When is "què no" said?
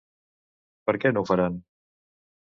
1.03-1.23